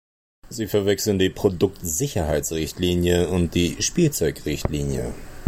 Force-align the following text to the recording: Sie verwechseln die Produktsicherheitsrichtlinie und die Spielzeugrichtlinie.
Sie 0.49 0.65
verwechseln 0.65 1.19
die 1.19 1.29
Produktsicherheitsrichtlinie 1.29 3.27
und 3.29 3.53
die 3.53 3.79
Spielzeugrichtlinie. 3.83 5.13